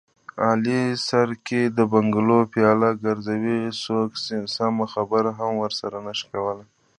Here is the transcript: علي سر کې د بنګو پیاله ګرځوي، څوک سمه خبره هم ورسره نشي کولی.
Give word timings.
علي 0.45 0.81
سر 1.07 1.29
کې 1.47 1.61
د 1.77 1.79
بنګو 1.91 2.39
پیاله 2.53 2.89
ګرځوي، 3.03 3.61
څوک 3.83 4.11
سمه 4.55 4.85
خبره 4.93 5.31
هم 5.39 5.51
ورسره 5.63 5.97
نشي 6.07 6.25
کولی. 6.33 6.65